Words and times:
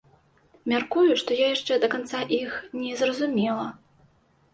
Мяркую, 0.71 1.11
што 1.21 1.35
я 1.39 1.49
яшчэ 1.55 1.73
да 1.83 1.89
канца 1.95 2.21
іх 2.39 2.55
не 2.79 2.95
зразумела. 3.03 3.67